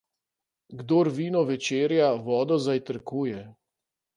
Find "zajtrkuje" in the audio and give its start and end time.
2.67-3.45